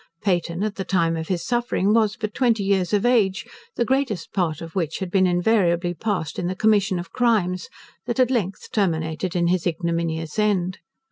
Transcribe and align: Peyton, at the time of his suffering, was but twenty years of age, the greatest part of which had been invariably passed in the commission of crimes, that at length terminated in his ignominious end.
Peyton, 0.23 0.63
at 0.63 0.77
the 0.77 0.83
time 0.83 1.15
of 1.15 1.27
his 1.27 1.45
suffering, 1.45 1.93
was 1.93 2.15
but 2.17 2.33
twenty 2.33 2.63
years 2.63 2.91
of 2.91 3.05
age, 3.05 3.45
the 3.75 3.85
greatest 3.85 4.33
part 4.33 4.59
of 4.59 4.73
which 4.75 4.97
had 4.97 5.11
been 5.11 5.27
invariably 5.27 5.93
passed 5.93 6.39
in 6.39 6.47
the 6.47 6.55
commission 6.55 6.97
of 6.97 7.11
crimes, 7.13 7.69
that 8.07 8.19
at 8.19 8.31
length 8.31 8.71
terminated 8.71 9.35
in 9.35 9.45
his 9.45 9.67
ignominious 9.67 10.39
end. 10.39 10.79